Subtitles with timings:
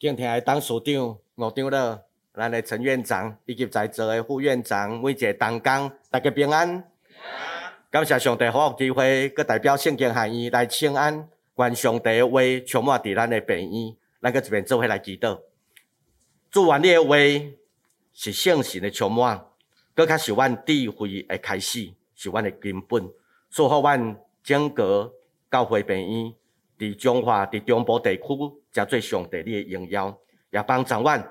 [0.00, 1.98] 敬听的董事长、吴长老、
[2.32, 6.82] 咱的陈院长以及在座的副院长，每一个同工，大家平安。
[7.90, 15.38] 感谢上帝给我机会，搁代表圣经含义来请安，愿上帝的话充满伫咱的病院，咱搁一边做伙来祈祷。
[16.50, 17.16] 祝愿你的话
[18.14, 19.48] 是圣神的充满，
[19.94, 23.06] 搁较是阮智慧的开始，是阮的根本，
[23.50, 25.12] 祝福阮整个
[25.50, 26.34] 教会病院。
[26.80, 28.22] 伫中华、伫中部地区，
[28.72, 30.18] 真做上帝你的荣耀，
[30.50, 31.22] 也帮助阮。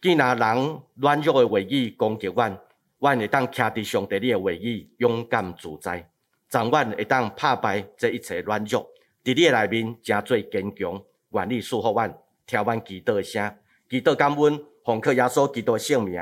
[0.00, 2.58] 见那人软弱的话语攻击阮，
[2.98, 6.10] 阮会当徛伫上帝你的话语，勇敢自在。
[6.50, 8.82] 让阮会当拍败这一切软弱，
[9.22, 11.00] 伫你的内面真做坚强。
[11.30, 12.12] 愿你赐福阮，
[12.44, 13.56] 听阮祈祷的声，
[13.88, 16.20] 祈祷感恩，奉靠耶稣基督的圣名，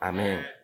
[0.00, 0.55] 阿门。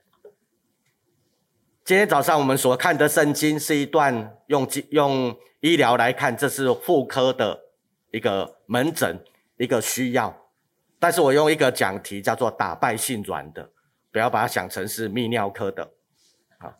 [1.84, 5.36] 今天早上我们所看的圣经是一段用用。
[5.62, 7.60] 医疗来看，这是妇科的
[8.10, 9.24] 一个门诊，
[9.58, 10.48] 一个需要。
[10.98, 13.70] 但是我用一个讲题叫做“打败性软的”，
[14.10, 15.92] 不要把它想成是泌尿科的。
[16.58, 16.74] 啊，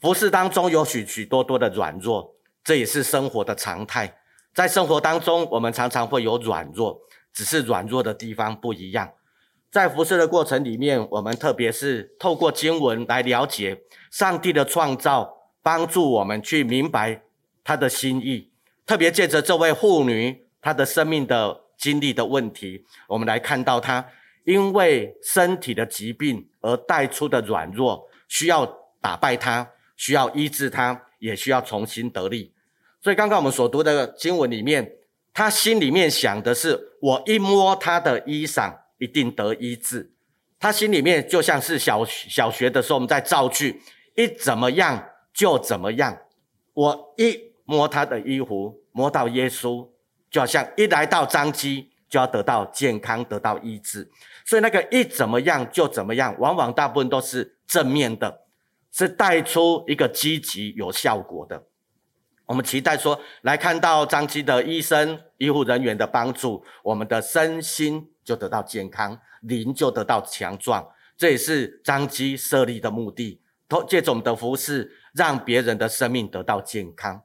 [0.00, 4.20] 服事当中有许许多多的软弱，这也是生活的常态。
[4.54, 7.00] 在生活当中，我们常常会有软弱，
[7.32, 9.12] 只是软弱的地方不一样。
[9.70, 17.22] 在服侍的过程里面，我们特别是透过经文来了解上帝的创造，帮助我们去明白。
[17.62, 18.50] 他的心意，
[18.84, 24.04] 特别借着这位妇女她的生命的经历的问题，我们来看到她
[24.44, 28.66] 因为身体的疾病而带出的软弱，需要
[29.00, 32.52] 打败她，需要医治她，也需要重新得力。
[33.00, 34.96] 所以刚刚我们所读的经文里面，
[35.32, 40.12] 她心里面想的是：我一摸她的衣裳，一定得医治。
[40.60, 43.82] 他心里面就像是小小学的时候我们在造句，
[44.14, 46.16] 一怎么样就怎么样，
[46.72, 47.50] 我一。
[47.70, 49.88] 摸他的衣服，摸到耶稣，
[50.28, 54.10] 就好像一来到彰基就要得到健康，得到医治。
[54.44, 58.40] 所以那个一怎么样就怎么样，往往大部分都是正面的，
[58.90, 61.62] 是带出一个积极有效果的。
[62.46, 70.88] 我们期待说，来看到彰基的医生、医护人员的帮助，我们的身心就得到健康，灵就得到强壮。
[71.16, 73.40] 这也是张基设立的目的，
[73.88, 77.22] 借着我们的服饰，让别人的生命得到健康。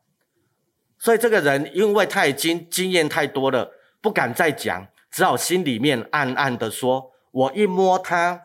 [0.98, 3.72] 所以这个人，因为他已经经验太多了，
[4.02, 8.42] 不敢再讲，只好心里面暗暗的说：“我一摸他，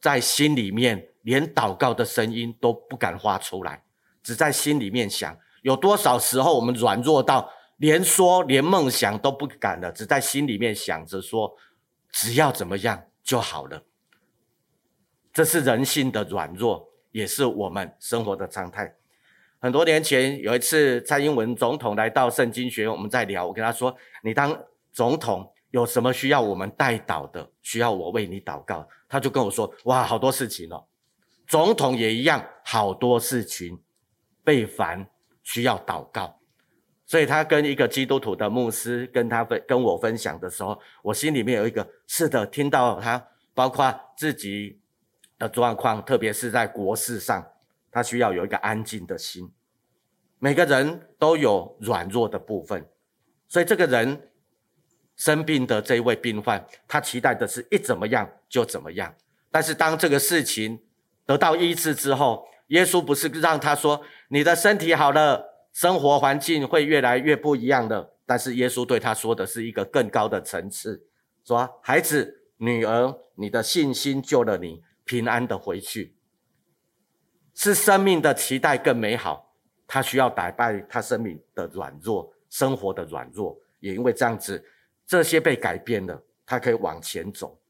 [0.00, 3.82] 在心里面连祷告的声音都不敢发出来，
[4.22, 5.36] 只在心里面想。
[5.62, 11.54] 有多少时候我们软弱到连说连梦想都不敢了，只在心里面想着说，
[12.14, 13.82] 只要怎么样就好了。
[15.32, 18.94] 这是人性的软弱，也是我们生活的常态。”
[19.58, 23.44] 很多年前有一次，蔡英文总统来到圣经学院，我们在聊。
[23.44, 23.92] 我跟他说
[24.22, 24.56] ：“你当
[24.92, 27.50] 总统有什么需要我们代祷的？
[27.62, 30.86] 需要我为你祷告？”他就跟我说：“哇，好多事情哦，
[31.48, 33.82] 总统也一样，好多事情
[34.44, 35.08] 被烦，
[35.42, 36.38] 需要祷告。”
[37.14, 44.80] 所以他跟一个基督徒的牧师跟他分跟我分享的时候，我心里面有一个是的，听到他包括自己
[45.38, 47.46] 的状况，特别是在国事上。
[47.92, 49.48] 他需要有一个安静的心。
[50.40, 52.84] 每个人都有软弱的部分，
[53.46, 54.28] 所以这个人
[55.14, 59.14] 生病的这一位病患，他期待的是一怎么样就怎么样。
[59.52, 60.80] 但是当这个事情
[61.24, 68.12] 得到医治之后，耶稣不是让他说你的身体好了，生活环境会越来越不一样的。
[68.24, 71.04] 但是耶稣对他说的是一个更高的层次，
[71.44, 76.14] 说孩子、女儿，你的信心救了你，平安的回去。
[77.52, 79.54] 是生命的期待更美好，
[79.86, 84.64] 他需要打败他生命的软弱，生活的软弱，也因为这样子，
[85.06, 87.60] 这些被改变了，他可以往前走。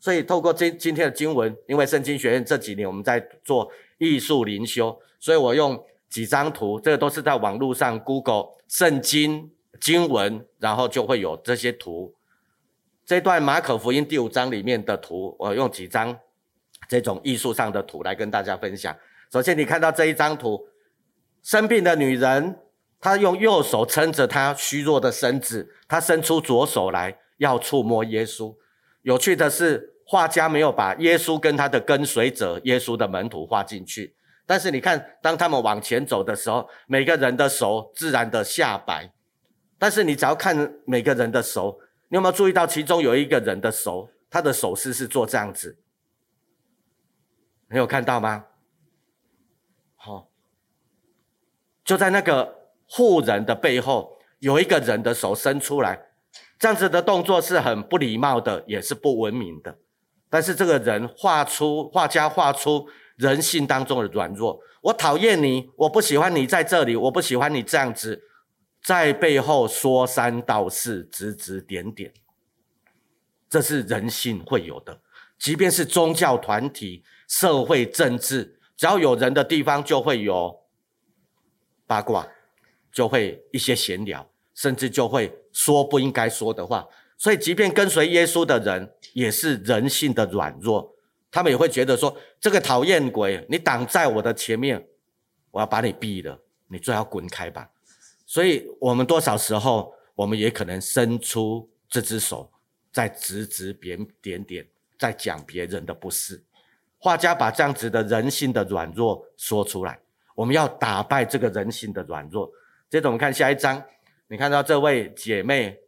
[0.00, 5.80] 所以透过今今天的经文，因为圣经学院这几年我们在做艺术灵修，所以我用
[6.10, 12.14] 几张图，这个都是在网络上 Google 圣经经文，然后就会有这些图。
[13.06, 16.18] 这段马可福音第五章里面的图，我用几张
[16.88, 18.94] 这种艺术上的图来跟大家分享。
[19.32, 20.66] 首先，你看到这一张图，
[21.42, 22.58] 生病的女人，
[23.00, 28.54] 她用右手撑着她虚弱的身子，她伸出左手来要触摸耶稣。
[29.02, 34.14] 有趣的是，画家没有把耶稣跟他的跟随者、耶稣的门徒画进去。
[34.50, 39.12] 但是你看，当他们往前走的时候，每个人的手自然的下摆。
[39.78, 45.78] 但是你只要看每个人的手，你有没有注意到其中有一个人的手，他的手势是做这样子？
[47.70, 48.46] 你有看到吗？
[49.94, 50.28] 好，
[51.84, 56.08] 就在那个护人的背后，有一个人的手伸出来，
[56.58, 59.78] 这样子的动作是很不礼貌的，也是不文明的。
[60.28, 62.88] 但是这个人画出画家画出
[63.20, 68.22] 人性当中的软弱，我讨厌你，我不喜欢你在这里，我不喜欢你这样子，
[68.82, 72.14] 在背后说三道四，指指点点，
[73.50, 75.02] 这是人性会有的。
[75.38, 80.60] 即便是宗教团体、社会政治，只要有人的地方，就会有
[81.86, 82.26] 八卦，
[82.90, 86.88] 就会一些闲聊，甚至就会说不应该说的话。
[87.18, 90.94] 所以，即便跟随耶稣的人，也是人性的软弱，
[91.30, 94.86] 他们也会觉得说：这个讨厌鬼，你挡在我的前面，
[95.50, 97.70] 我要把你毙了，你最好滚开吧。
[98.26, 102.50] 所以，我们多少时候，我们也可能伸出这只手，
[102.92, 104.66] 在指指点点点，
[104.98, 106.42] 在讲别人的不是。
[106.98, 110.00] 画家把这样子的人性的软弱说出来，
[110.34, 112.50] 我们要打败这个人性的软弱。
[112.88, 113.82] 接着，我们看下一章，
[114.28, 115.78] 你看到这位姐妹。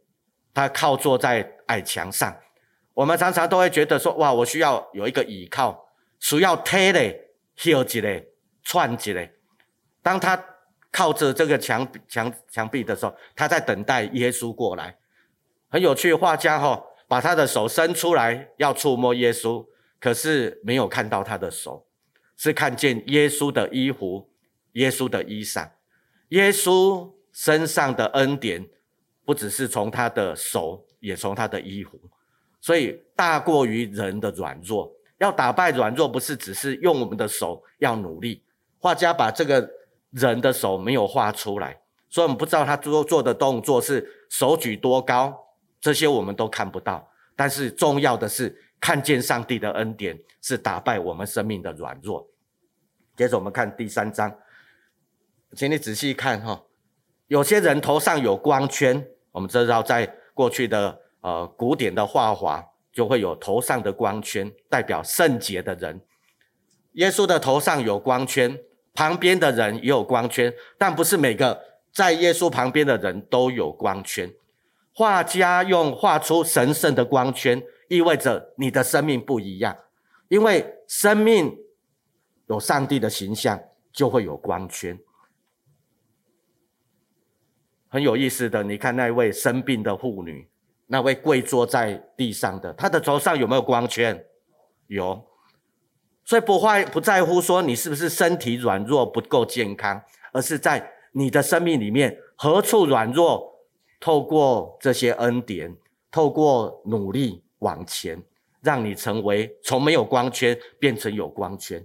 [0.55, 2.31] 她靠坐在矮墙上，
[2.93, 7.31] 我们常常都会觉得说：哇，我需要有一个倚靠，需要推嘞、
[7.65, 8.29] 摇起嘞、
[8.63, 9.33] 串起嘞。
[10.01, 10.43] 当他
[10.91, 14.97] 靠着这个墙墙墙壁的时候，他在等待耶稣过来。
[15.69, 19.65] 很有趣，画家哈、哦、把他的手伸出来要触摸耶稣，
[19.99, 21.87] 可是没有看到他的手，
[22.37, 24.29] 是看见耶稣的衣服、
[24.73, 25.71] 耶稣的衣裳、
[26.29, 28.69] 耶稣身上的恩典。
[29.25, 31.97] 不只是从他的手，也从他的衣服，
[32.63, 34.89] 所以大过于人的软弱。
[35.17, 38.43] 要打败软弱，不是只是用我们的手要努力。
[38.79, 39.69] 画家把这个
[40.11, 45.37] 人的手没有画出来，所以我们不知道他做做的动作是手举多高，
[45.79, 47.09] 这些我们都看不到。
[47.35, 52.27] 但是重要的是看见上帝的恩典，是打败我们生命的软弱。
[53.17, 54.33] 接着我们看第三章，
[55.55, 56.63] 请你仔细看哈，
[57.27, 59.05] 有些人头上有光圈。
[59.31, 65.99] 我们知道，在过去的呃古典的画法，就会有头上的光圈，代表圣洁的人。
[66.93, 68.59] 耶稣的头上有光圈，
[68.93, 71.59] 旁边的人也有光圈，但不是每个
[71.91, 74.31] 在耶稣旁边的人都有光圈。
[74.93, 79.75] 画家用画出神圣的光圈，意味着你的生命不一样，
[80.27, 81.57] 因为生命
[82.47, 83.59] 有上帝的形象，
[83.91, 84.99] 就会有光圈。
[87.87, 90.47] 很有意思的，你看那位生病的妇女，
[90.87, 94.25] 那位跪坐在地上的，他的头上有没有光圈？
[94.87, 95.25] 有，
[96.23, 100.01] 所以不会不在乎说你是不是身体软弱不够健康，
[100.31, 103.59] 而是在你的生命里面何处软弱，
[103.99, 105.75] 透过这些恩典，
[106.11, 108.21] 透过努力往前，
[108.61, 111.83] 让你成为从没有光圈变成有光圈。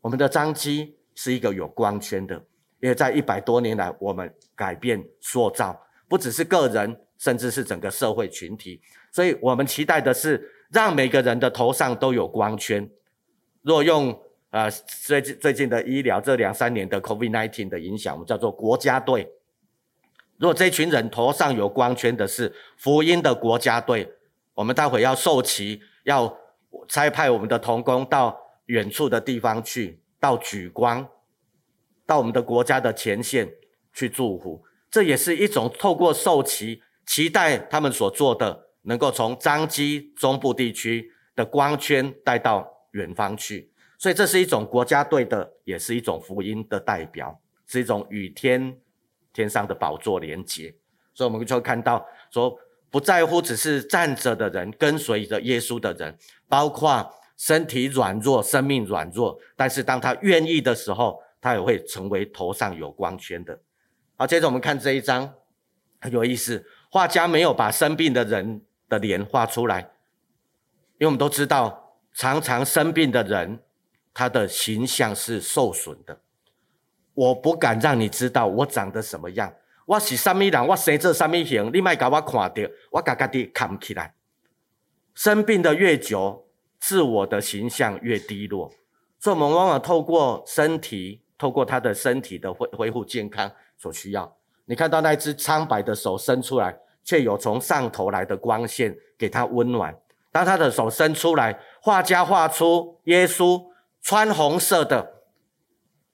[0.00, 2.42] 我们的张基是一个有光圈的。
[2.80, 8.80] 因为在一百多年来，我们改变塑造，不只是个人，甚至是整个社会群体。
[9.12, 12.88] 所以，我们期待的是让每个人的头上都有光圈。
[13.62, 14.20] 若用
[14.50, 19.30] 呃最近最近的医疗这两三年的 COVID-19 的影响，我们叫做国家队。
[20.36, 24.12] 若这群人头上有光圈的是福音的国家队，
[24.54, 26.36] 我们待会要受旗，要
[26.88, 28.36] 差派我们的童工到
[28.66, 31.08] 远处的地方去，到莒光。
[32.06, 33.50] 到我们的国家的前线
[33.94, 43.70] 去祝福，这也是一种透过受旗，期待他们所做的能够从彰基中部地区的光圈带到远方去。
[43.98, 48.76] 所以这是一种国家队的，也是一种福音的代表，是一种与天
[49.32, 50.74] 天上的宝座连接。
[51.14, 52.58] 所以我们就会看到说，
[52.90, 56.18] 不在乎只是站着的人，跟随着耶稣的人，
[56.48, 61.22] 包括身体软弱、生命软弱，但是当他愿意的时候。
[61.44, 63.60] 他也会成为头上有光圈的。
[64.16, 65.30] 好，接着我们看这一张，
[66.00, 66.64] 很有意思。
[66.94, 73.58] 画家没有把生病的人的脸画出来，因为我们都知道，常常生病的人，
[74.14, 76.20] 他的形象是受损的。
[77.14, 79.52] 我不敢让你知道我长得什么样，
[79.86, 84.14] 我是什么人，我生这什么形，你莫给我看到，我嘎嘎地扛起来。
[85.16, 86.46] 生病的越久，
[86.78, 88.70] 自我的形象越低落，
[89.18, 91.22] 所以我们往往透过身体。
[91.36, 94.36] 透过他的身体的恢恢复健康所需要，
[94.66, 99.96] 你看到那只苍白的手伸出来，却有从上头来的光线给他温暖。
[100.32, 103.66] 当他的手伸出来，画家画出耶稣
[104.02, 105.22] 穿红色的，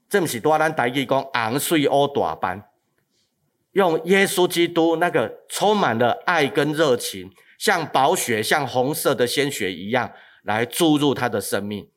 [0.09, 2.69] 这不是多兰台语讲红水乌大斑，
[3.73, 11.89] 用耶稣基督那个充满了爱跟热情，像宝血、像红色的鲜血一样来注入他的生命。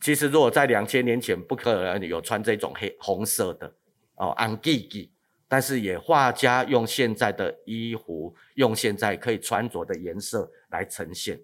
[0.00, 3.74] 其实，如果在两千年前，不可能有穿这种黑红色的
[4.16, 5.12] 哦，红记记，
[5.50, 11.40] 但是也画家用现在的衣服，用现在可以穿着的颜色来呈现，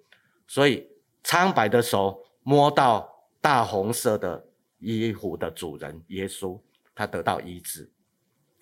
[0.47, 0.89] 所以
[1.25, 4.47] 苍白的手摸到大红色的
[4.79, 6.61] 衣服的主人耶稣，
[6.95, 7.91] 他得到医治。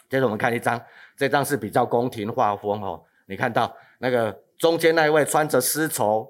[0.09, 0.83] 接着我们看一张，
[1.15, 6.27] 这张是比较宫廷画风哦，你看到那个中间那一位穿着丝绸，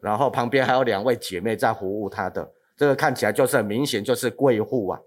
[0.00, 5.00] 然后旁边还有两位姐妹在服务他的，这个看起来就是很明显就是贵妇啊，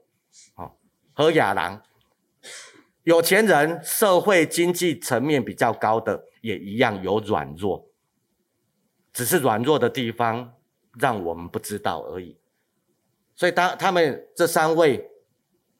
[0.55, 0.71] 哦，
[1.13, 1.81] 和雅郎，
[3.05, 7.87] 有钱人社会经济层面比较高的也一样有软弱，
[9.13, 10.55] 只是软弱的地方
[10.99, 12.39] 让我们不知道而已。
[13.35, 15.07] 所以当他们这三位，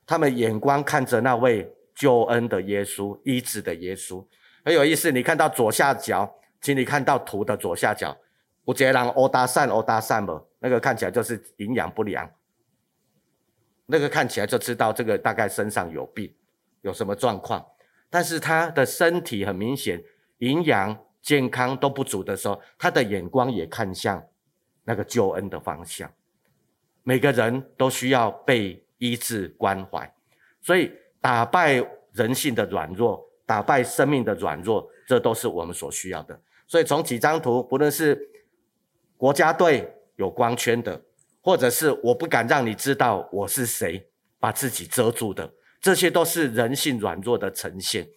[0.05, 4.24] 他们眼光看着那位救恩的耶稣、医治的耶稣，
[4.63, 5.12] 很有意思。
[5.12, 8.15] 你看到左下角，请你看到图的左下角，
[8.65, 10.48] 有一个欧达善欧达善不？
[10.60, 12.29] 那个看起来就是营养不良，
[13.88, 16.32] 那个看起来就知道这个大概身上有病，
[16.86, 17.65] 有什么状况。
[18.10, 20.01] 但是他的身体很明显
[20.38, 24.24] 营养健康都不足的时候，他的眼光也看向
[24.86, 26.10] 那个救恩的方向。
[27.04, 30.10] 每个人都需要被医治关怀，
[30.62, 36.39] 所以打败人性的软弱，打败生命的软弱，这都是我们所需要的。
[36.68, 38.30] 所以从几张图，不论是
[39.18, 41.00] 国家队有光圈的，
[41.42, 44.08] 或者是我不敢让你知道我是谁，
[44.39, 45.54] 把自己遮住的，
[45.86, 48.10] 这些都是人性软弱的呈现，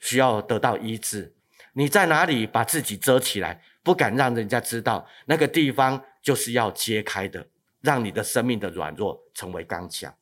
[0.00, 1.32] 需要得到医治。
[1.74, 7.46] 你在哪里把自己遮起来，不敢让人家知道，那个地方就是要揭开的。
[7.82, 10.12] 让你的生命的软弱成为刚强，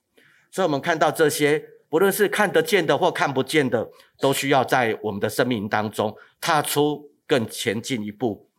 [0.51, 8.51] 所以，我们看到这些，不论是看得见的或看不见的，都需要在我们的生命当中踏出更前进一步，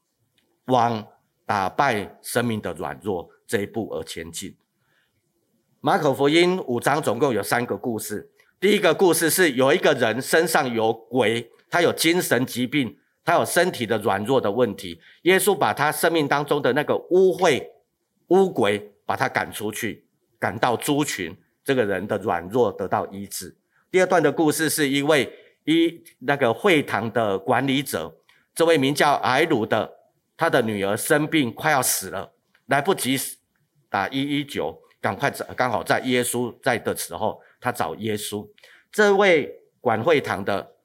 [0.68, 1.06] 往
[1.46, 4.56] 打败生命的软弱这一步而前进。
[5.86, 17.62] 马可福音五章总共有三个故事，第一个故事是有一个人身上有鬼，他有精神疾病，他有身体的软弱的问题，耶稣把他生命当中的那个污秽、
[18.28, 18.92] 污鬼。
[19.06, 20.06] 把他赶出去，
[20.40, 23.54] 赶到猪群，这个人的软弱得到医治。
[23.92, 25.30] 第二段的故事是一位
[25.66, 28.16] 一那个会堂的管理者，
[28.56, 29.92] 这位名叫埃鲁的，
[30.38, 32.32] 他的女儿生病快要死了，
[32.68, 33.20] 来不及
[33.90, 38.50] 打一一九，赶快找，刚好在耶稣在的时候，他找耶稣。
[38.90, 40.76] 这位管会堂的，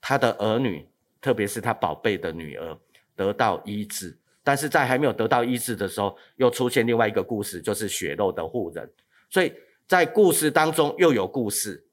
[0.00, 0.88] 他的儿女，
[1.20, 2.76] 特别是他宝贝的女儿，
[3.14, 4.18] 得到医治。
[4.42, 8.92] 但是在还没有得到医治的时候，又出现另外一个故事，就是血肉的护人。
[9.30, 9.52] 所以
[9.86, 11.86] 在故事当中又有故事。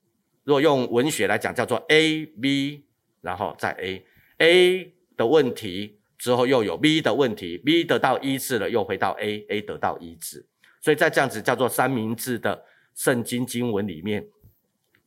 [0.45, 2.87] 若用文学来讲，叫做 A B，
[3.21, 10.48] 然后再 A，A 的问题之后又有 B 的问题，B 得到医治了，又回到 A，A 得到医治。
[10.81, 14.27] 所以在这样子叫做三明治的圣经经文里面，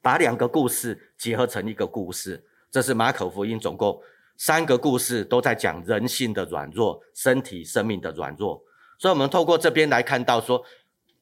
[0.00, 2.44] 把两个故事结合成一个故事。
[2.70, 4.00] 这是马可福音总共。
[4.38, 8.60] 三个故事都在讲人性的软弱，身体生命的软弱，
[8.98, 10.64] 所以，我们透过这边来看到说，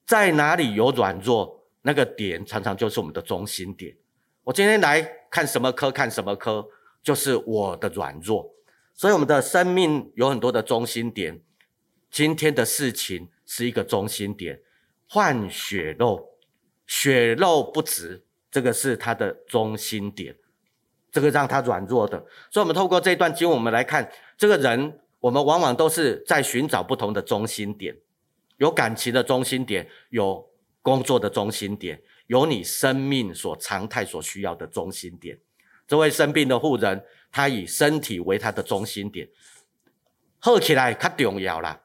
[0.07, 3.95] 在哪里有软弱，那个点常常就是我们的中心点。
[4.45, 6.67] 我今天来看什么科，看什么科，
[7.03, 8.55] 就是我的软弱。
[8.95, 11.43] 所以，我们的生命有很多的中心点。
[12.11, 14.61] 今天的事情是一个中心点，
[15.09, 16.39] 换血肉，
[16.87, 20.37] 血肉不止，这个是它的中心点。
[21.11, 27.97] 这个让他软弱的，所以，我们透过这段经，我们来看这个人，我们往往都是在寻找不同的中心点，
[28.59, 30.49] 有感情的中心点，有
[30.83, 35.37] 工作的中心点，有你生命所常态所需要的中心点。
[35.89, 39.29] 这位生病的妇人，他以身体为他的中心点，
[40.39, 41.81] 好起来较重要啦，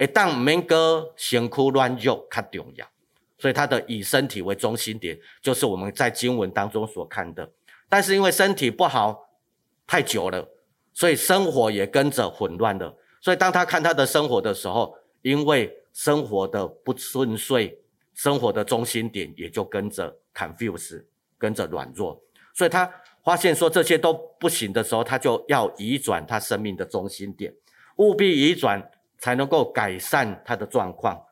[0.00, 2.86] 一旦免个辛苦乱肉较重要，
[3.38, 7.50] 所以他的以身体为中心点，就是我们在经文当中所看的。
[7.86, 9.28] 但是因为身体不好
[9.86, 10.48] 太久了，
[10.94, 12.96] 所以生活也跟着混乱了。
[13.20, 17.78] 所以当他看他的生活的时候，因为生活的不顺遂，
[18.14, 21.04] 生活的中心点也就跟着 confuse，
[21.36, 22.18] 跟着软弱。
[22.54, 22.90] 所以他
[23.22, 27.52] 发现说这些都不行的时候，他就要移转他生命的中心点，
[27.96, 31.24] 务必移转才能够改善他的状况。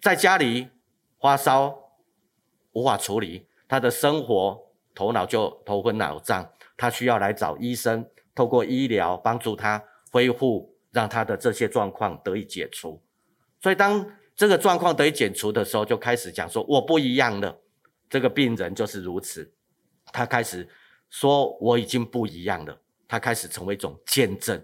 [0.00, 0.70] 在家里
[1.20, 1.76] 发烧
[2.72, 4.72] 无法处理，他的生活。
[4.94, 13.02] 头脑就头昏脑胀，他需要来找医生，透过医疗帮助他恢复，让他的这些状况得以解除。
[13.62, 14.06] 所以当
[14.36, 17.58] 这个状况得以解除的时候，就开始讲说我不一样了。
[18.10, 19.50] 这个病人就是如此，
[20.12, 20.68] 他开始
[21.08, 22.78] 说我已经不一样了。
[23.08, 24.62] 他开始成为一种见证，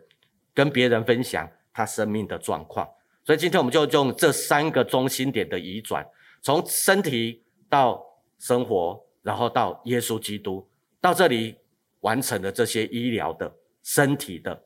[0.52, 2.88] 跟别人分享他生命的状况。
[3.24, 6.04] 所以今天我们就用这三个中心点的移转，
[6.42, 8.04] 从身体到
[8.38, 9.04] 生活。
[9.20, 10.66] 然后到耶稣基督，
[11.02, 11.58] 到这里
[12.00, 14.62] 完成了这些医疗的身体的，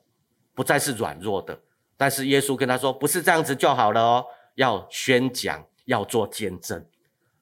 [0.55, 1.59] 不再是软弱的。
[1.97, 6.87] 但是耶稣跟他说，不是这样子就好了哦，要宣讲，要做见证。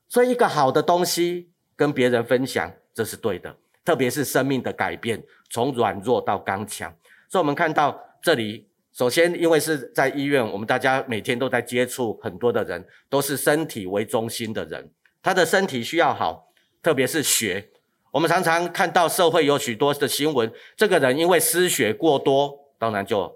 [0.08, 6.90] 所以一个好的东西跟别人分享，这是对的，特别是生命的改变，从软弱到刚强。
[7.28, 8.69] 所以我们看到这里。
[9.00, 14.92] 首先，因为是在医院，我们大家每天都在接触很多的人，都是身体为中心的人。
[15.22, 16.52] 他的身体需要好，
[16.82, 17.70] 特别是血。
[18.12, 23.34] 我们常常看到社会有许多的新闻，这个人因为失血过多，当然就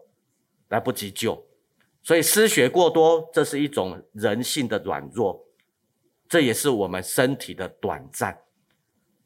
[0.69, 1.47] 来不及救。
[2.03, 5.47] 所以失血过多，这是一种人性的软弱，
[6.29, 8.39] 这也是我们身体的短暂。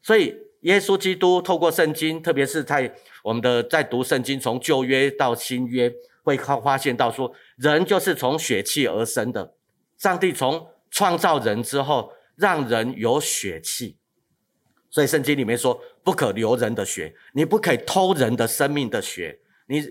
[0.01, 5.93] 所以，耶稣基督透过圣经，特别是在我们的在读圣经，从旧约到新约。
[6.23, 9.55] 会靠发现到说，人就是从血气而生的。
[9.97, 13.97] 上帝从创造人之后，让人有血气，
[14.89, 19.39] 所以圣经里面说，不可流人的血，你不可以偷人的生命的血。
[19.67, 19.83] 你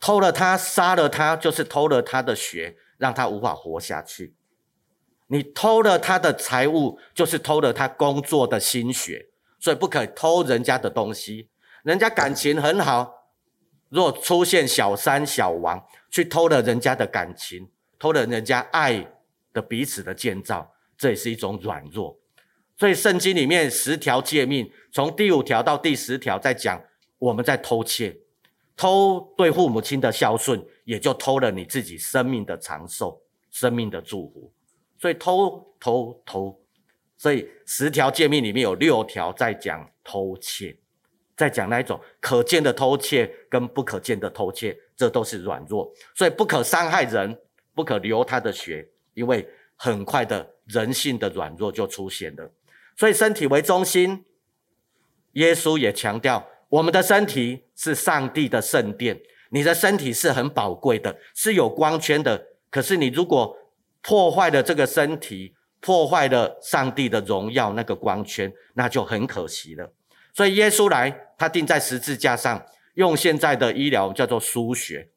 [0.00, 4.34] 偷了他，杀了他，就是偷了他的血，让他无法活下去。
[5.28, 9.28] 你偷了他的财物，就是偷了他工作的心血，
[9.60, 11.50] 所以不可以偷人家的东西。
[11.84, 13.21] 人家感情很好。
[13.92, 17.68] 若出现小三小王去偷了人家的感情，
[17.98, 19.06] 偷了人家爱
[19.52, 22.18] 的彼此的建造，这也是一种软弱。
[22.78, 26.82] 所以圣经里面十条诫命，从第五条到第十条，在讲
[27.18, 28.16] 我们在偷窃，
[28.74, 33.20] 偷对父母亲的孝顺，也就偷了你自己生命的长寿、
[33.50, 34.50] 生命的祝福。
[34.98, 36.58] 所以偷偷偷，
[37.18, 40.78] 所以十条诫命里面有六条在讲偷窃。
[41.42, 47.36] 在讲那一种可见的偷窃跟不可见的偷窃，这都是软弱，所以不可伤害人，
[47.74, 52.48] 不可流他的血，因为很快的人性的软弱就出现了。
[52.96, 54.24] 所以身体为中心，
[55.32, 62.46] 耶稣也强调，我们的身体是上帝的圣殿，你的身体是很宝贵的，是有光圈的。
[62.70, 63.56] 可是你如果
[64.00, 69.92] 破坏了这个身体，破坏了上帝的荣耀那个光圈，那就很可惜了。
[70.32, 72.64] 所以耶稣来，他钉在十字架上，
[72.94, 75.10] 用现在的医疗叫做输血。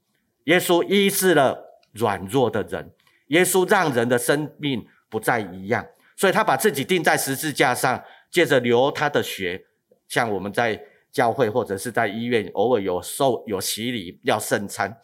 [0.45, 2.91] 耶稣医治了软弱的人，
[3.27, 5.87] 耶稣让人的生命不再一样。
[6.17, 9.65] 所以他把自己钉在十字架上，借着流他的血，
[10.07, 14.97] 像我们在教会或者是在医院，偶尔有受有洗礼要圣餐，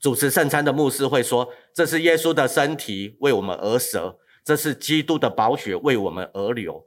[0.00, 6.86] 主持圣餐的牧师会说：“这是耶稣的身体为我们而舍，这是基督的宝血为我们而流。”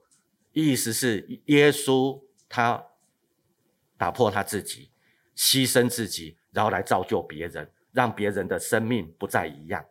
[0.53, 2.85] 意思是耶稣他
[3.97, 4.89] 打破他自己，
[5.35, 9.83] 牺牲自己，然后来造就别人，让别人的生命不再一样。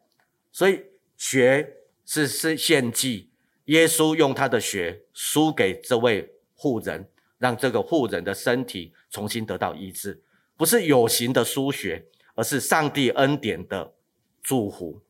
[0.53, 0.83] 所以
[1.17, 3.31] 血是是献祭，
[3.65, 10.23] 耶稣用他的血输给这位妇人，让这个妇人的身体重新得到医治，
[10.57, 13.95] 不是有形的输血，而是上帝恩典的
[14.43, 15.03] 祝福。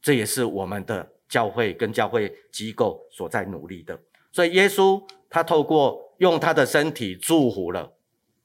[0.00, 3.98] 这也是我们的教会跟教会机构所在努力的。
[4.34, 7.92] 所以耶稣他透过用他的身体祝福了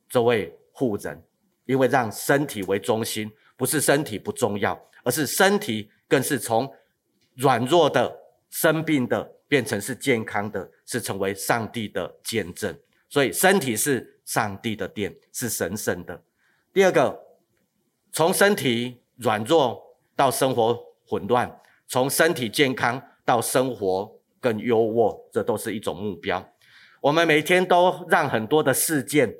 [0.08, 1.24] 这位妇人，
[1.66, 6.72] 因为让身体为中心，不是身体不重要，而是身体更是从
[7.34, 8.16] 软弱的、
[8.52, 12.78] 生病的变成是健康的，是成为上帝的见证。
[13.10, 16.24] 所以身体是上帝的殿，是神圣的。
[16.72, 17.20] 第二个，
[18.12, 24.19] 从身体软弱到生活混乱，从身体健康到生活。
[24.40, 26.54] 更优渥，这都是一种目标。
[27.02, 29.34] 我们每天都让很多的事件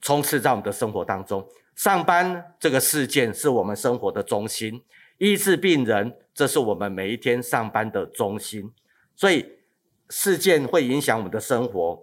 [0.00, 1.46] 充斥在我们的生活当中。
[1.74, 4.82] 上班这个事件是我们生活的中心，
[5.18, 8.72] 医治病人，这是我们每一天上班的中心。
[9.14, 9.44] 所以
[10.08, 12.02] 事件会影响我们的生活，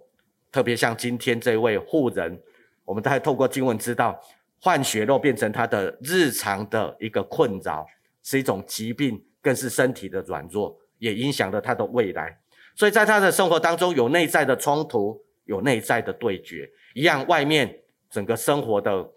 [0.52, 2.40] 特别像今天这位护人，
[2.84, 4.20] 我们都还透过经文知道，
[4.60, 7.84] 换血肉变成他的日常的一个困扰，
[8.22, 10.78] 是一种疾病，更是身体的软弱。
[11.04, 12.40] 也影响了他的未来，
[12.74, 19.10] 所以在他的生活当中有内在的冲突，有内在的对决，一样外面整个生活的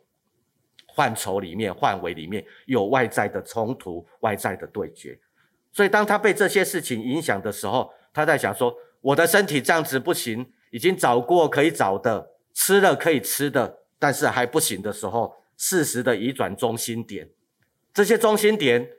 [0.94, 5.18] 范畴里面、范围里面有外在的冲突、外在的对决。
[5.72, 17.30] 所以当他被这些事情影响的时候，他在想说：我的身体这样子不行，已经找过可以找的，吃了可以吃的，但是还不行的时候，适时的移转中心点。
[17.94, 18.90] 这些中心点，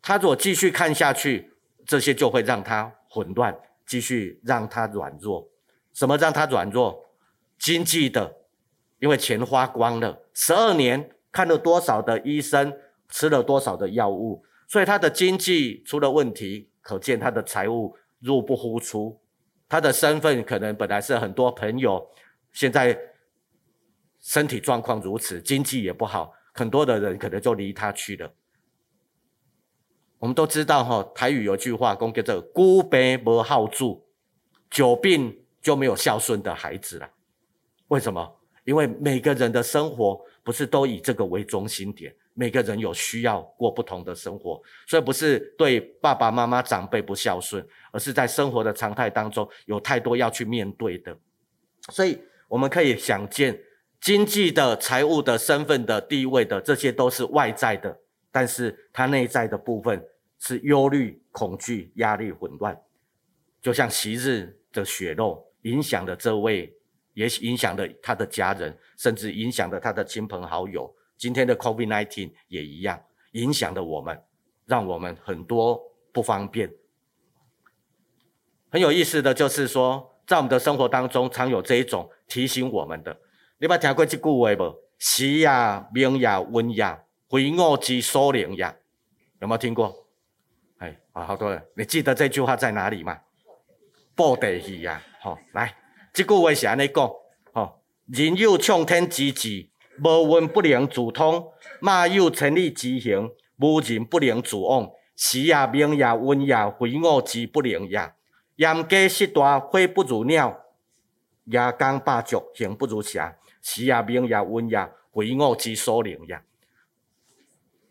[0.00, 1.49] 他如果继续看下去。
[1.90, 3.52] 这些就会让他混乱，
[3.84, 5.50] 继续让他软弱。
[5.92, 7.16] 什么让他软弱？
[7.58, 8.32] 经济的，
[9.00, 12.72] 因为钱花光了，十二年看了多少的医生，
[13.08, 16.70] 吃了多少的药物，所以他的经济出了问题。
[16.80, 19.20] 可见他的财务入不敷出，
[19.68, 22.08] 他的身份可能本来是很多朋友
[22.52, 22.96] 现在
[24.20, 28.32] 身体状况如此，经济也不好，很多的人可能就离他去了。
[30.20, 33.84] 我们都知道哈，台语有句话讲叫做“久病无孝子”，
[34.70, 37.10] 久病就没有孝顺的孩子了。
[37.88, 38.36] 为什么？
[38.64, 51.16] 因为每个人的生活不是都以这个为中心点，每个人有需要过不同的生活，所以不是对爸爸妈妈长辈不孝顺，而是在生活的常态当中有太多要去面对的。
[51.88, 53.58] 所以我们可以想见，
[53.98, 57.98] 经济的、财务的、身份的、地位的，这些都是外在的。
[58.30, 60.04] 但是他内在的部分
[60.38, 62.80] 是忧虑、恐惧、压力、混乱，
[63.60, 66.72] 就像昔日的血肉影响了这位，
[67.14, 70.94] 也影响了他的家人，甚至影响了他的亲朋好友。
[71.16, 74.22] 今天的 COVID-19 也一样，影响了我们，
[74.64, 75.80] 让我们很多
[76.12, 76.72] 不方便。
[78.70, 83.20] 很有意思的就是说，在我们的生活当中，常有这一种提醒我们的。
[83.58, 84.76] 你有听过这句话无？
[84.96, 85.48] 时也、
[85.92, 86.98] 命也、运也。
[87.30, 88.64] 非我之所能也，
[89.40, 90.08] 有没有听过？
[90.78, 93.20] 哎，啊，好多人，你记得这句话在哪里吗？
[94.16, 95.76] 布袋戏呀，好，来，
[96.12, 97.08] 这句话是安尼讲，
[97.52, 99.68] 好，人有冲天之志，
[100.02, 104.90] 无运不能自通；马有千里之行，无人不能自往。
[105.14, 108.12] 时也，命也，运也，非我之不能也。
[108.56, 110.50] 严家失大，飞不如鸟；
[111.44, 113.36] 夜间霸绝，行不如侠。
[113.62, 116.40] 时也，命也，运也，非我之所能也。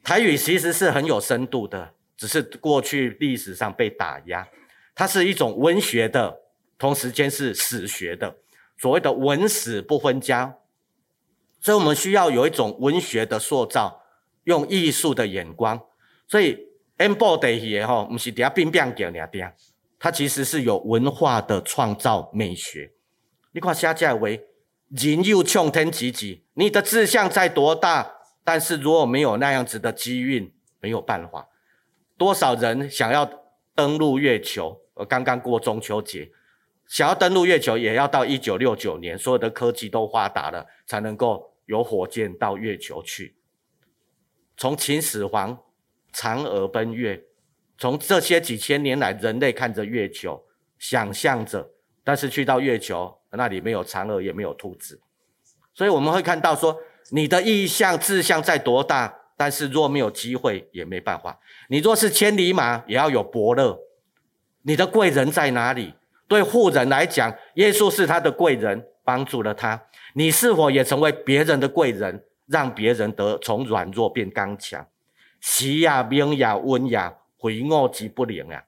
[0.09, 4.47] 台语其实是很有深度的，只是过去历史上被打压。
[4.95, 6.35] 它是一种文学的，
[6.79, 8.37] 同时间是史学的，
[8.75, 10.57] 所谓的文史不分家。
[11.61, 14.01] 所以我们需要有一种文学的塑造，
[14.45, 15.79] 用艺术的眼光。
[16.27, 16.57] 所以
[16.97, 19.53] M 布袋戏吼，不是底下冰冰叫两点，
[19.99, 22.93] 它其实是有文化的创造美学。
[23.51, 24.43] 你看下架为
[24.87, 28.15] 人又冲天之志，你的志向在多大？
[28.49, 31.49] 但是如果没有那样子的机运，没有办法。
[32.17, 33.29] 多少人想要
[33.75, 34.81] 登陆月球？
[34.95, 36.31] 呃，刚刚过中秋节，
[36.87, 43.35] 想要登陆月球，也要到一九六九年，所有的科技都发达了，才能够有火箭到月球去。
[44.57, 45.55] 从秦始皇
[46.11, 47.23] 嫦娥奔月，
[47.77, 50.43] 从这些几千年来，人类看着月球，
[50.79, 51.69] 想象着，
[52.03, 54.99] 但是去到月球，那里没有嫦娥，也没有兔子，
[55.75, 56.81] 所以我们会看到说。
[57.11, 61.39] 你的意向志向在多大，但是若没有机会也没办法。
[61.69, 63.79] 你若是千里马，也要有伯乐。
[64.63, 65.93] 你的贵人在哪里？
[66.27, 69.81] 对富人来讲，耶稣是他的贵人，帮助了他。
[70.13, 74.85] 你是否也成为别人的贵人，让别人得从软弱变刚强？
[75.39, 76.99] 时也，命也，运也，
[77.41, 78.63] 非我之不灵呀。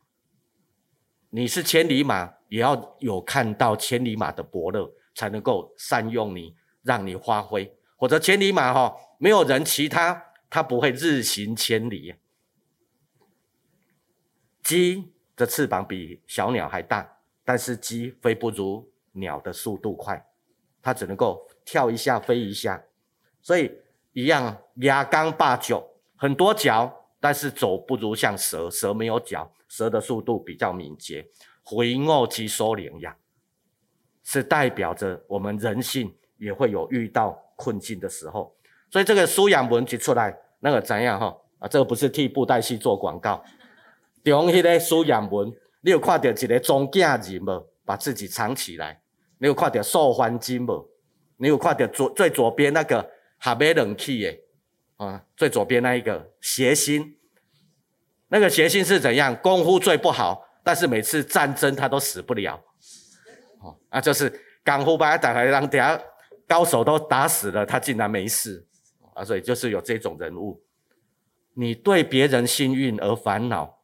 [1.29, 7.71] 你是千里马，也要有看到千里马的伯乐，才能够善用你，让你发挥。
[8.01, 12.15] 或者千里马哈，没有人骑它，它不会日行千里。
[14.63, 20.25] 鸡的翅膀比小鸟还大，但是鸡飞不如鸟的速度快，
[20.81, 22.83] 它只能够跳一下飞一下。
[23.39, 23.71] 所以
[24.13, 31.29] 一样，亚刚霸九很多脚，但是走不如像蛇，蛇没有脚，蛇的速度比较敏捷。
[31.61, 33.15] 非我之所能也，
[34.23, 37.39] 是代表着我们人性也会有遇到。
[37.61, 38.55] 困境的时候，
[38.89, 41.37] 所以这个苏养文一出来，那个怎样哈？
[41.59, 43.43] 啊，这个不是替布袋戏做广告。
[44.23, 47.67] 中迄个苏养文，你有看到一个中间人无？
[47.85, 48.99] 把自己藏起来。
[49.37, 50.89] 你有看到受欢金无？
[51.37, 54.37] 你有看到左最左边那个哈贝冷气的
[54.97, 55.23] 啊？
[55.37, 57.15] 最左边那一个谐星，
[58.29, 59.35] 那个谐星是怎样？
[59.37, 62.59] 功夫最不好，但是每次战争他都死不了。
[63.61, 64.29] 哦，啊，就是
[64.65, 66.01] 功夫把他打来让底下。
[66.51, 68.67] 高手都打死了，他竟然没事
[69.13, 69.23] 啊！
[69.23, 70.61] 所以就是有这种人物，
[71.53, 73.79] 你对别人幸运而烦恼，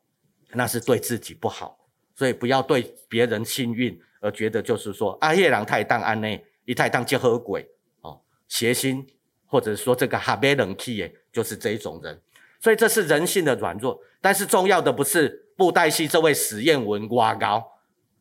[0.51, 1.88] 那是对自己不好。
[2.13, 7.65] 所以不要对别人幸运而觉得就是说啊，夜郎太当安内，一太当结合鬼
[8.01, 9.08] 哦，邪心，
[9.45, 12.21] 或者说这个哈贝冷气耶，就是这一种人。
[12.60, 13.97] 所以这是人性的软弱。
[14.19, 17.65] 但是重要的不是布袋戏这位史艳文挖高，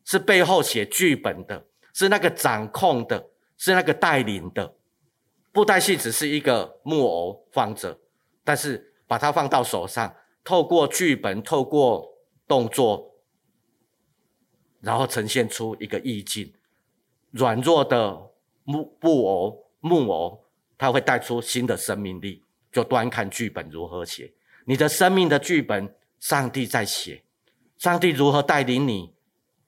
[0.05, 3.31] 是背后写剧本的，是那个掌控的。
[3.57, 4.77] 是那个带领的
[5.53, 7.99] 布袋戏，只是一个木偶放着，
[8.45, 10.15] 但是把它放到手上，
[10.45, 12.15] 透过剧本，透过
[12.47, 13.15] 动作，
[14.81, 16.53] 然后呈现出一个意境。
[17.31, 18.31] 软弱的
[18.65, 20.45] 木布偶木偶，
[20.77, 22.43] 它会带出新的生命力。
[22.73, 24.35] 就端看剧本如何写，
[24.67, 27.23] 你的生命的剧本，上帝在写，
[27.79, 29.15] 上帝如何带领你？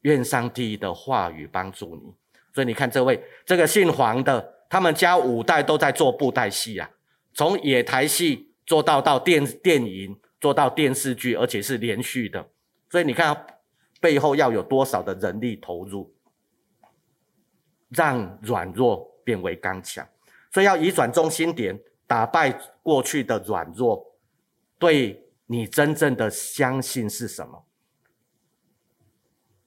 [0.03, 2.15] 愿上帝的话语帮助你。
[2.59, 6.91] 所以你看这位这个姓黄的，他们家五代都在做布袋戏啊，
[7.33, 12.49] 从野台戏做到到电电影，做到电视剧，而且是连续的。
[12.91, 13.47] 所以你看
[14.01, 16.13] 背后要有多少的人力投入，
[17.91, 20.05] 让软弱变为刚强。
[20.51, 22.51] 所以要移转中心点，打败
[22.83, 24.19] 过去的软弱。
[24.81, 27.67] 对你真正的相信是什么？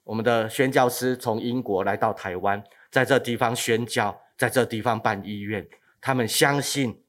[0.04, 5.66] 我们的宣教师从英国来到台湾，在这地方宣教，在这地方办医院。
[6.02, 7.02] 他们相信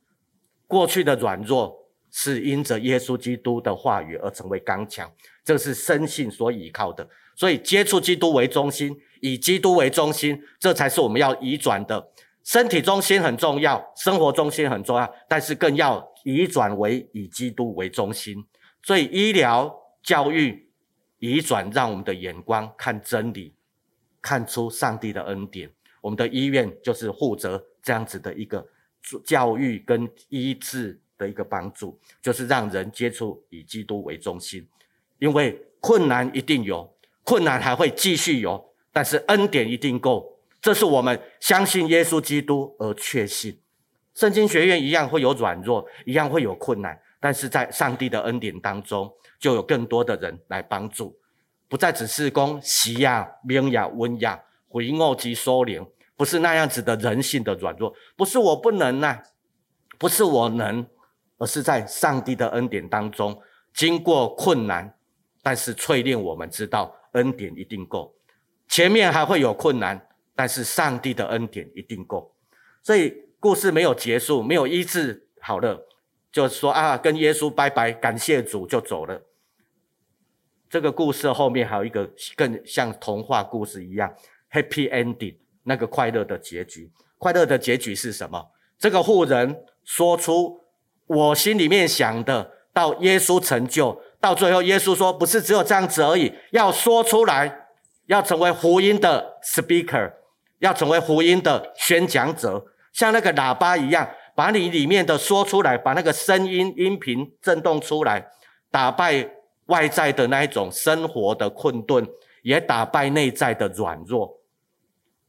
[0.67, 1.77] 过去的软弱
[2.11, 5.13] 是因着耶稣基督的话语而成为刚强，
[5.45, 7.09] 这是深信所倚靠的。
[7.35, 12.11] 所以接触基督为中心，以基督为中心，这才是我们要移转的。
[12.45, 18.45] 身体中心很重要，生活中心很重要，但是更要移转为以基督为中心。
[18.83, 20.69] 所以医疗、教育。
[21.25, 23.55] 移转，让我们的眼光看真理，
[24.23, 25.71] 看出上帝的恩典。
[26.01, 28.67] 我们的医院就是负责这样子的一个
[29.25, 34.67] 教育跟医治的一个帮助，就是让人接触以基督为中心。
[35.19, 40.39] 因为困难一定有，困难还会继续有，但是恩典一定够。
[40.61, 43.59] 这是我们相信耶稣基督而确信。
[44.15, 49.13] 圣经学院一样会有软弱，一样会有困难，但是在上帝的恩典当中。
[49.43, 51.19] 就有更多的人来帮助，
[51.73, 55.83] 不再只是讲喜呀、明呀、温呀、回恶及收敛，
[56.19, 59.23] 不是那样子的人性的软弱，不是我不能呐、啊，
[59.99, 60.87] 不是我能，
[61.39, 63.41] 而是在上帝的恩典当中，
[63.73, 64.95] 经过困难，
[65.43, 68.15] 但是淬炼我们知道恩典一定够，
[68.69, 72.35] 前面还会有困难，但是上帝的恩典一定够，
[72.83, 75.87] 所以故事没有结束，没有医治好了，
[76.31, 79.23] 就说啊，跟耶稣拜拜，感谢主就走了。
[80.73, 84.11] 这个故事后面还有一个更像童话故事一样
[84.51, 86.91] happy ending，那个快乐的结局。
[87.19, 88.51] 快乐的结局是什么？
[88.79, 89.55] 这个妇人
[89.85, 90.63] 说出
[91.07, 97.67] 我心里面想的，到耶稣成就，到最后耶稣说不是只有这样子而已，要说出来，
[98.07, 100.15] 要成为福音的 speaker，
[100.61, 108.29] 要成为福音的宣讲者，像那个喇叭一样，把你里面的说出来，把那个声音音频震动出来，
[108.71, 109.29] 打败。
[109.67, 112.07] 外在的那一种生活的困顿，
[112.43, 114.41] 也打败内在的软弱，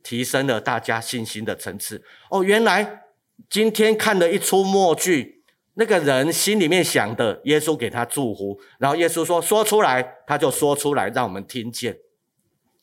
[0.01, 2.03] 提升了大家信心的层次。
[2.29, 3.03] 哦，原来
[3.49, 5.43] 今天看了一出默剧，
[5.75, 11.97] 那个人心里面想的，耶稣给他祝福，然后耶稣说说出来，他就说出来，让我们听见，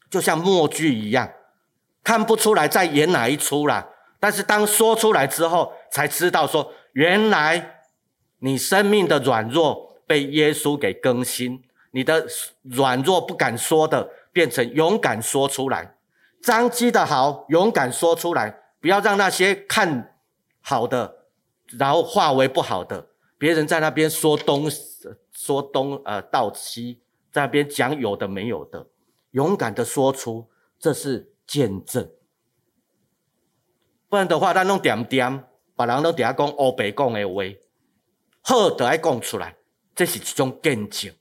[0.09, 1.31] 就像默剧一样，
[2.05, 3.89] 看不出来在演哪一出啦。
[4.21, 7.83] 但是当说出来之后，才知道说，原来
[8.39, 9.90] 你生命的软弱。
[10.11, 12.27] 被耶稣给更新，你的
[12.63, 15.95] 软弱不敢说的，变成勇敢说出来；
[16.43, 20.17] 张机的好，勇敢说出来，不要让那些看
[20.61, 21.27] 好的，
[21.79, 23.11] 然后化为不好的。
[23.39, 24.69] 别人在那边说东
[25.31, 28.89] 说东呃道西，在那边讲有的没有的，
[29.31, 32.11] 勇敢的说出，这是见证。
[34.09, 35.45] 不然的话，他弄点点，
[35.77, 37.45] 把人都底下讲欧北讲的话，
[38.43, 39.55] 好都爱讲出来。
[40.01, 41.13] 这是一种见证，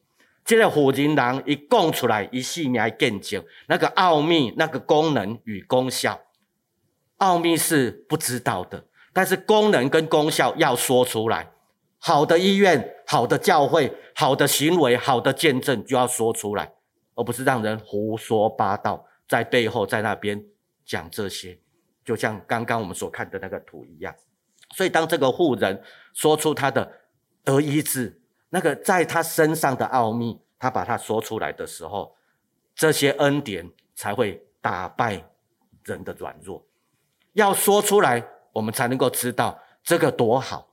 [0.46, 6.22] 这个妇人人一讲出来，一细命见证，那个奥秘、那个功能与功效，
[7.18, 11.52] 奥秘是不知道的，但是功能跟功效要说出来。
[11.98, 16.72] 好的医院、好的教会、好的行为、好的见证就要说出来，
[17.16, 20.42] 而不是让人胡说八道，在背后在那边
[20.86, 21.60] 讲这些，
[22.06, 24.16] 就像刚刚我们所看的那个图一样。
[24.74, 26.90] 所以当这个护人说出他的
[27.44, 28.16] 得医治。
[28.52, 32.16] 那个在他身上的奥秘，他把它说出来的时候，
[32.74, 35.24] 这些恩典才会打败
[35.84, 36.66] 人的软弱。
[37.34, 40.68] 要说出来，我们才能够知道这个多好。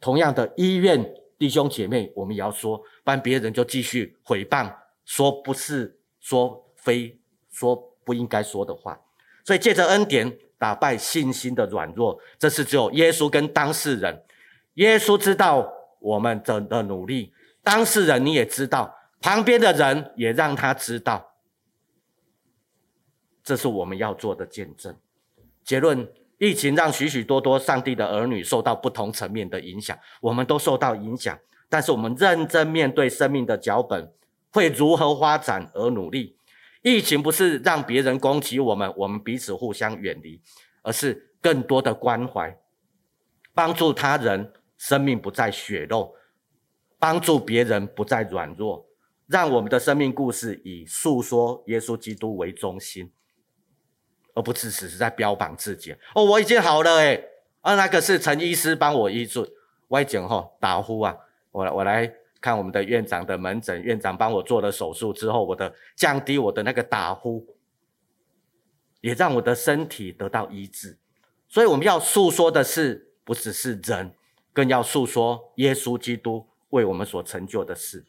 [0.00, 4.70] 同样的，医院弟兄姐妹，我们也要说，不然别人就继续毁谤，
[5.06, 7.18] 说不是，说非，
[7.50, 9.00] 说不应该说的话。
[9.44, 14.22] 所以借着恩典打败信心的软弱，这是只有耶稣跟当事人。
[14.74, 15.72] 耶稣知道。
[16.04, 21.36] 我们的的努力，当事人你也知道，旁边的人也让他知道，
[23.42, 24.94] 这是我们要做的见证。
[25.64, 31.38] 结论：疫情让许许多多上帝的儿女受到不同层面的影响，我们都受到影响，
[31.70, 34.12] 但是我们认真面对生命的脚本，
[34.52, 36.36] 会如何发展而努力。
[36.82, 40.42] 疫情不是让别人攻击我们，我们彼此互相远离，
[40.82, 42.58] 而是更多的关怀，
[43.54, 44.52] 帮助他人。
[44.84, 46.14] 生命不再血肉，
[46.98, 48.86] 帮助别人不再软弱，
[49.26, 53.10] 让我们的生命故事以诉说耶稣基督为中心，
[54.34, 55.96] 而不只是在标榜自己。
[56.14, 57.30] 哦，我已经好了诶，
[57.62, 59.50] 啊，那个是陈医师帮我医治。
[59.88, 61.16] 我讲吼打呼啊，
[61.50, 67.56] 我我来看我们的院长的门诊，院长帮我做了手术之后，我的降低我的那个打呼，
[69.00, 70.98] 也让我的身体得到医治。
[71.48, 74.14] 所以我们要诉说的是，不只是人，
[74.54, 78.02] 更要诉说耶稣基督为我们所成就的事，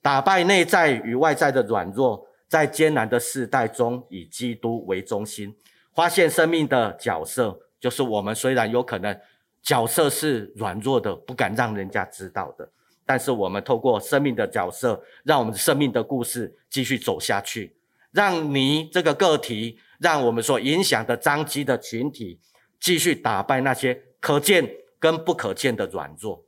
[0.00, 5.54] 打败内在与外在的软弱，在艰难的世代中，以基督为中心，
[5.94, 9.16] 发现生命的角色，就是我们虽然有可能
[9.62, 12.68] 角色是软弱的，不敢让人家知道的，
[13.06, 17.76] 但是我们透过生命的角色，让我们生命的故事继续走下去，
[18.10, 22.40] 让你这个个体，让我们所影响的张基的群体。
[22.80, 24.68] 继续打败那些可见
[25.02, 26.44] 跟不可见的软弱，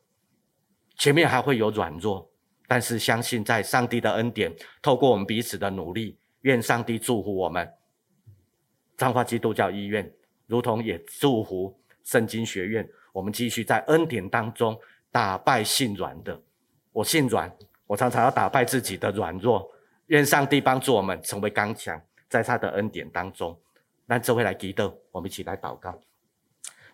[0.97, 2.31] 前面还会有软弱，
[2.69, 7.69] 但是相信在上帝的恩典，透过我们彼此的努力，愿上帝祝福我们
[8.97, 10.09] 彰化基督教医院，
[10.47, 14.79] 如同也祝福圣经学院，我们继续在恩典当中
[15.11, 16.41] 打败性软的。
[16.93, 17.53] 我性软，
[17.89, 19.69] 我常常要打败自己的软弱，
[20.07, 23.61] 愿上帝帮助我们成为刚强，在他的恩典当中。
[24.07, 25.99] 那这回来记得，我们一起来祷告。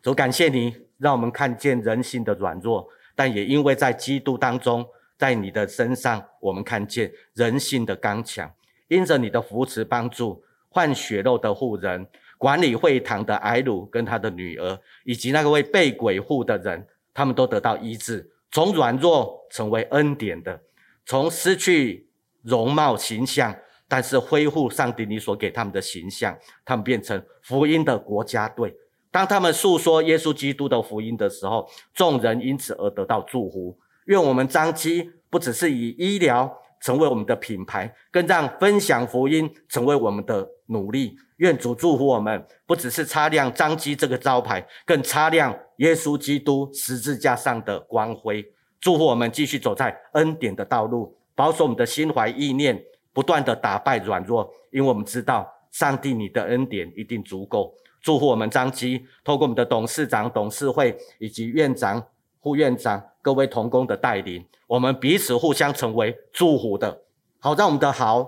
[0.01, 2.87] 主感谢你，让我们看见人性的软弱，
[3.17, 4.87] 但也因为在基督当中，
[5.17, 8.49] 在你的身上，我们看见人性的刚强。
[8.89, 20.61] 因着你的扶持帮助，换血肉的护人，管理会堂的睚鲁跟他的女儿，以及那个位被鬼附的人，他们都得到医治，从软弱成为恩典的，
[21.07, 22.09] 从失去
[22.43, 23.57] 容貌形象，
[23.89, 28.77] 但是恢复上帝你所给他们的形象，他们变成福音的国家队。
[29.11, 33.77] 当他们诉说耶稣基督的福音的时候，众人因此而得到祝福。
[34.07, 41.17] 愿我们彰基不只是以医疗成为我们的品牌，更让分享福音成为我们的努力。
[41.37, 48.45] 愿主祝福我们，不只是擦亮彰基这个招牌，更擦亮耶稣基督十字架上的光辉。
[48.81, 57.75] 祝福我们继续走在恩典的道路，保守我们的心怀意念，不断地打败软弱，因为我们知道上帝你的恩典一定足够。
[58.01, 62.03] 祝福我们张基，透过我们的董事长、董事会以及院长、
[62.43, 67.03] 副院长各位同工的带领，我们彼此互相成为祝福的，
[67.39, 68.27] 好让我们的好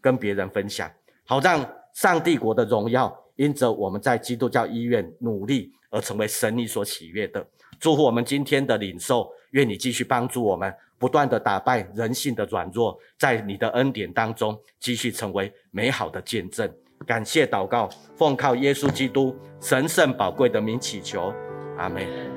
[0.00, 0.90] 跟别人分享，
[1.24, 7.46] 好让上帝国的荣耀因着我们在基督教医院努力而成为神你所喜悦的。
[7.80, 16.70] 祝福我们今天的领受，愿你继续帮助我们，不断的打败人性的软弱，在你的恩典当中继续成为美好的见证。
[17.04, 21.32] 感谢祷告，奉靠耶稣基督神圣宝贵的名祈求，
[21.76, 22.35] 阿门。